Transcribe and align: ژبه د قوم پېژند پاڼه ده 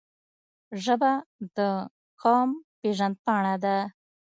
ژبه 0.83 1.11
د 1.55 1.57
قوم 2.21 2.49
پېژند 2.79 3.15
پاڼه 3.25 3.55
ده 3.63 3.77